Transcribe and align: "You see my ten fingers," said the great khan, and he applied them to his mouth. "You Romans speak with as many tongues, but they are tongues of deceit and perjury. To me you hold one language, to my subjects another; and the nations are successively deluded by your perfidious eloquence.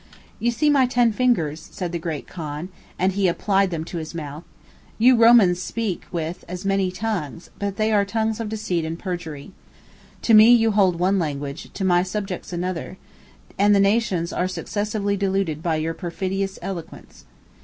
"You 0.39 0.49
see 0.49 0.71
my 0.71 0.87
ten 0.87 1.11
fingers," 1.11 1.69
said 1.71 1.91
the 1.91 1.99
great 1.99 2.25
khan, 2.25 2.69
and 2.97 3.11
he 3.11 3.27
applied 3.27 3.69
them 3.69 3.85
to 3.85 3.99
his 3.99 4.15
mouth. 4.15 4.43
"You 4.97 5.15
Romans 5.15 5.61
speak 5.61 6.05
with 6.11 6.43
as 6.47 6.65
many 6.65 6.89
tongues, 6.89 7.51
but 7.59 7.75
they 7.77 7.91
are 7.91 8.03
tongues 8.03 8.39
of 8.39 8.49
deceit 8.49 8.83
and 8.83 8.97
perjury. 8.97 9.51
To 10.23 10.33
me 10.33 10.51
you 10.55 10.71
hold 10.71 10.97
one 10.97 11.19
language, 11.19 11.69
to 11.75 11.85
my 11.85 12.01
subjects 12.01 12.51
another; 12.51 12.97
and 13.59 13.75
the 13.75 13.79
nations 13.79 14.33
are 14.33 14.47
successively 14.47 15.15
deluded 15.17 15.61
by 15.61 15.75
your 15.75 15.93
perfidious 15.93 16.57
eloquence. 16.63 17.25